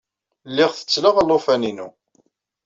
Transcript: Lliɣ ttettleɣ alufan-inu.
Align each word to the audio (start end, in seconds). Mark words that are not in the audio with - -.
Lliɣ 0.49 0.71
ttettleɣ 0.73 1.15
alufan-inu. 1.21 1.87